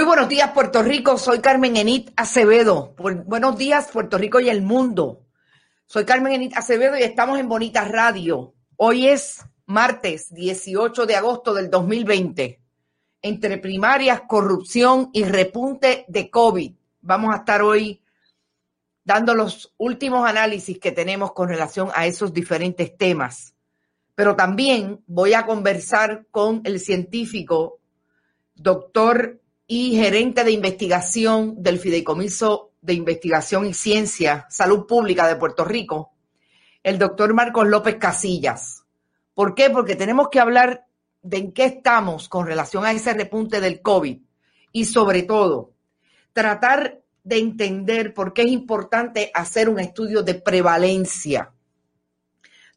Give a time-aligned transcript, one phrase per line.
[0.00, 1.18] Muy buenos días, Puerto Rico.
[1.18, 2.94] Soy Carmen Enit Acevedo.
[3.26, 5.26] buenos días, Puerto Rico y el mundo.
[5.84, 8.54] Soy Carmen Enit Acevedo y estamos en Bonita Radio.
[8.76, 12.62] Hoy es martes 18 de agosto del 2020.
[13.20, 16.72] Entre primarias, corrupción y repunte de COVID.
[17.02, 18.02] Vamos a estar hoy
[19.04, 23.54] dando los últimos análisis que tenemos con relación a esos diferentes temas.
[24.14, 27.80] Pero también voy a conversar con el científico,
[28.54, 29.39] doctor
[29.72, 36.10] y gerente de investigación del Fideicomiso de Investigación y Ciencia, Salud Pública de Puerto Rico,
[36.82, 38.82] el doctor Marcos López Casillas.
[39.32, 39.70] ¿Por qué?
[39.70, 40.86] Porque tenemos que hablar
[41.22, 44.18] de en qué estamos con relación a ese repunte del COVID
[44.72, 45.70] y sobre todo
[46.32, 51.52] tratar de entender por qué es importante hacer un estudio de prevalencia.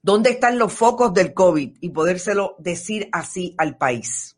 [0.04, 1.76] ¿Dónde están los focos del COVID?
[1.82, 4.38] Y podérselo decir así al país.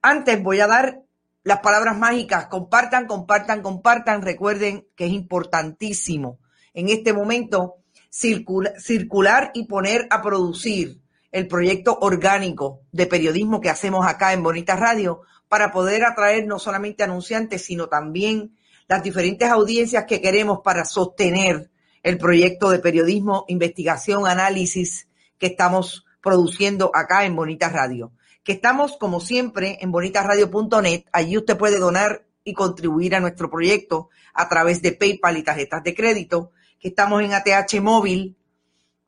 [0.00, 1.07] Antes voy a dar
[1.48, 4.20] las palabras mágicas, compartan, compartan, compartan.
[4.20, 6.40] Recuerden que es importantísimo
[6.74, 7.76] en este momento
[8.10, 11.00] circular y poner a producir
[11.32, 16.58] el proyecto orgánico de periodismo que hacemos acá en Bonita Radio para poder atraer no
[16.58, 18.54] solamente anunciantes, sino también
[18.86, 21.70] las diferentes audiencias que queremos para sostener
[22.02, 25.08] el proyecto de periodismo, investigación, análisis
[25.38, 28.12] que estamos produciendo acá en Bonita Radio
[28.48, 31.04] que estamos como siempre en bonitasradio.net.
[31.12, 35.84] Allí usted puede donar y contribuir a nuestro proyecto a través de PayPal y tarjetas
[35.84, 38.38] de crédito, que estamos en ATH Móvil,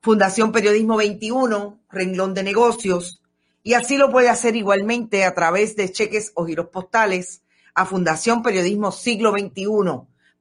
[0.02, 3.22] Fundación Periodismo 21, renglón de negocios,
[3.62, 7.40] y así lo puede hacer igualmente a través de cheques o giros postales
[7.74, 9.64] a Fundación Periodismo Siglo XXI,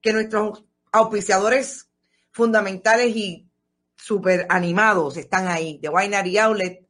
[0.00, 1.88] Que nuestros auspiciadores
[2.30, 3.48] fundamentales y
[3.96, 6.86] super animados están ahí, de Winery Outlet,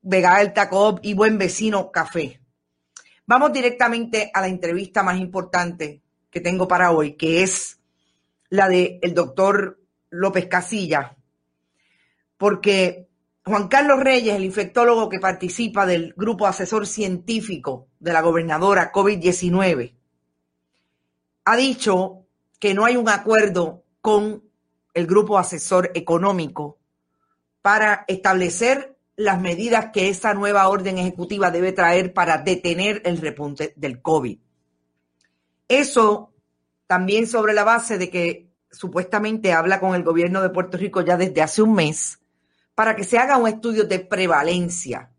[0.00, 2.40] Vega Alta Coop y Buen Vecino Café.
[3.26, 7.78] Vamos directamente a la entrevista más importante que tengo para hoy, que es
[8.48, 9.80] la del el doctor
[10.10, 11.16] López Casilla,
[12.36, 13.08] porque
[13.44, 19.96] Juan Carlos Reyes, el infectólogo que participa del grupo asesor científico de la gobernadora COVID-19,
[21.44, 22.24] ha dicho
[22.60, 24.44] que no hay un acuerdo con
[24.94, 26.78] el grupo asesor económico
[27.62, 33.72] para establecer las medidas que esa nueva orden ejecutiva debe traer para detener el repunte
[33.76, 34.38] del COVID.
[35.66, 36.32] Eso
[36.86, 41.16] también sobre la base de que supuestamente habla con el gobierno de Puerto Rico ya
[41.16, 42.21] desde hace un mes
[42.74, 45.10] para que se haga un estudio de prevalencia,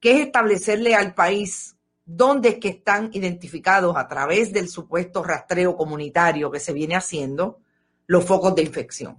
[0.00, 5.76] que es establecerle al país dónde es que están identificados a través del supuesto rastreo
[5.76, 7.60] comunitario que se viene haciendo
[8.06, 9.18] los focos de infección.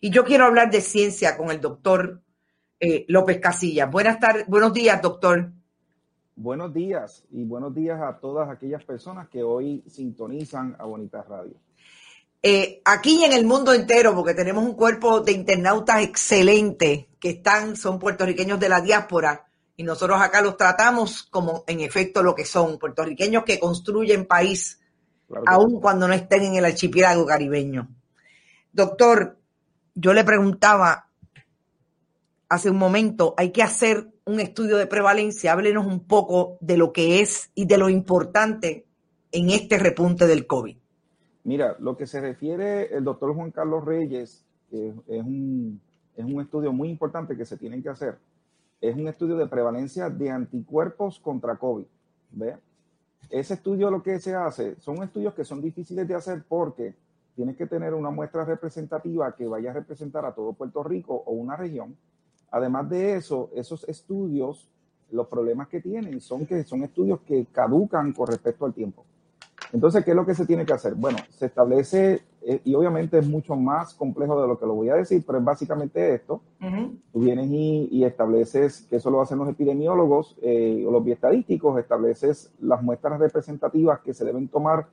[0.00, 2.22] Y yo quiero hablar de ciencia con el doctor
[2.80, 3.90] eh, López Casillas.
[3.90, 5.52] Buenas tardes, buenos días, doctor.
[6.36, 11.54] Buenos días y buenos días a todas aquellas personas que hoy sintonizan a Bonita Radio.
[12.46, 17.30] Eh, aquí y en el mundo entero, porque tenemos un cuerpo de internautas excelente que
[17.30, 19.46] están, son puertorriqueños de la diáspora
[19.78, 24.78] y nosotros acá los tratamos como en efecto lo que son, puertorriqueños que construyen país,
[25.46, 27.88] aun cuando no estén en el archipiélago caribeño.
[28.70, 29.38] Doctor,
[29.94, 31.08] yo le preguntaba
[32.50, 36.92] hace un momento, hay que hacer un estudio de prevalencia, háblenos un poco de lo
[36.92, 38.84] que es y de lo importante
[39.32, 40.83] en este repunte del COVID.
[41.44, 45.78] Mira, lo que se refiere el doctor Juan Carlos Reyes, que es un,
[46.16, 48.18] es un estudio muy importante que se tiene que hacer,
[48.80, 51.84] es un estudio de prevalencia de anticuerpos contra COVID.
[52.32, 52.56] ¿ve?
[53.28, 56.94] Ese estudio lo que se hace, son estudios que son difíciles de hacer porque
[57.34, 61.32] tienes que tener una muestra representativa que vaya a representar a todo Puerto Rico o
[61.32, 61.96] una región.
[62.50, 64.68] Además de eso, esos estudios,
[65.10, 69.04] los problemas que tienen son que son estudios que caducan con respecto al tiempo.
[69.72, 70.94] Entonces, ¿qué es lo que se tiene que hacer?
[70.94, 74.90] Bueno, se establece, eh, y obviamente es mucho más complejo de lo que lo voy
[74.90, 76.42] a decir, pero es básicamente esto.
[77.12, 82.52] Tú vienes y, estableces, que eso lo hacen los epidemiólogos eh, o los biestadísticos, estableces
[82.60, 84.86] las muestras representativas que se deben tomar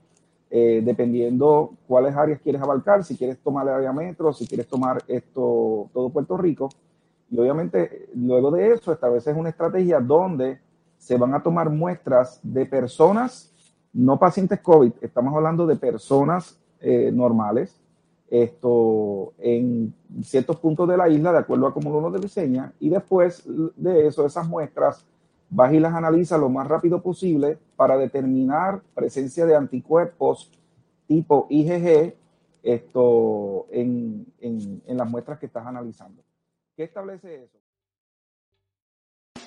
[0.53, 5.01] eh, dependiendo cuáles áreas quieres abarcar, si quieres tomar el área metro, si quieres tomar
[5.07, 6.67] esto, todo Puerto Rico.
[7.29, 10.59] Y obviamente, luego de eso, estableces una estrategia donde
[10.97, 13.50] se van a tomar muestras de personas
[13.93, 17.79] no pacientes COVID, estamos hablando de personas eh, normales,
[18.29, 19.93] esto en
[20.23, 23.43] ciertos puntos de la isla, de acuerdo a cómo uno lo diseña, y después
[23.75, 25.05] de eso, esas muestras,
[25.49, 30.49] vas y las analizas lo más rápido posible para determinar presencia de anticuerpos
[31.07, 32.15] tipo IgG
[32.63, 36.21] esto en, en, en las muestras que estás analizando.
[36.75, 37.57] ¿Qué establece eso?